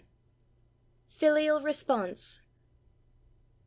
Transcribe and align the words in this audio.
FILIAL 1.09 1.61
RESPONSE. 1.61 2.41